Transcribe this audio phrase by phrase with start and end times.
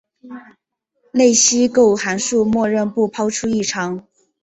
[1.11, 4.07] 类析构函数默认不抛出异常。